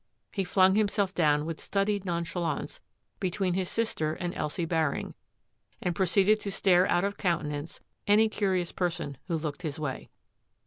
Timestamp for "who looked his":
9.27-9.79